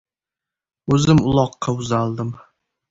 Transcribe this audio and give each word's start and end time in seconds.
O‘zim 0.95 1.21
uloqqa 1.33 1.77
uzaldim. 1.85 2.37